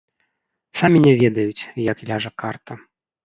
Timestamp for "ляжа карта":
2.09-2.81